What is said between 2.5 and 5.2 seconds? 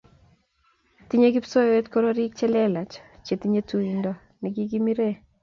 lelach che tinyei tuindo ne kikimire